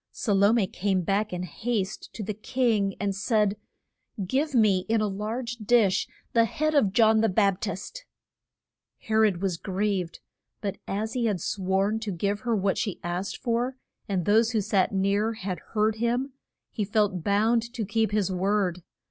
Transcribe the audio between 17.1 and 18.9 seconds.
bound to keep his word.